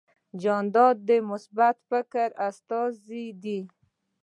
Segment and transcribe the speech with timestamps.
[0.41, 3.59] جانداد د مثبت فکر استازی دی.